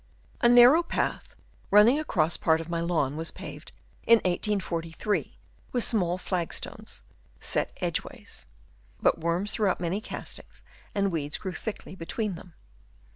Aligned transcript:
A 0.41 0.49
narrow 0.49 0.81
path 0.81 1.35
running 1.69 1.99
across 1.99 2.35
part 2.35 2.59
of 2.59 2.69
my 2.69 2.79
lawn 2.79 3.15
was 3.15 3.29
paved 3.29 3.71
in 4.01 4.15
1843 4.25 5.37
with 5.73 5.83
small 5.83 6.17
flag 6.17 6.51
stones, 6.55 7.03
set 7.39 7.71
edgeways; 7.81 8.47
but 8.99 9.19
worms 9.19 9.51
threw 9.51 9.69
up 9.69 9.79
many 9.79 10.01
castings 10.01 10.63
and 10.95 11.11
weeds 11.11 11.37
grew 11.37 11.53
thickly 11.53 11.95
be 11.95 12.07
tween 12.07 12.33
them. 12.33 12.55